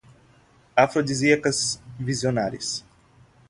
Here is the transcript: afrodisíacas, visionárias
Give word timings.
afrodisíacas, 0.75 1.79
visionárias 1.99 2.83